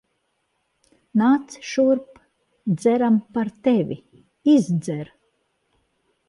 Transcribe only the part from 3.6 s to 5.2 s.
tevi. Izdzer.